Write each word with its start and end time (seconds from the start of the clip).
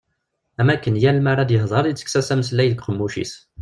Am 0.61 0.69
wakken 0.71 0.99
yal 1.01 1.19
mi 1.21 1.29
ara 1.31 1.49
d-yehder 1.49 1.85
yettekkes-as 1.87 2.29
ameslay 2.33 2.67
deg 2.69 2.79
uqemmuc-is. 2.81 3.33